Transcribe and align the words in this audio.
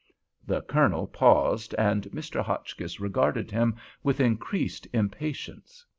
The 0.47 0.61
Colonel 0.63 1.05
paused, 1.05 1.75
and 1.77 2.05
Mr. 2.05 2.41
Hotchkiss 2.43 2.99
regarded 2.99 3.51
him 3.51 3.75
with 4.01 4.19
increased 4.19 4.87
impatience. 4.93 5.85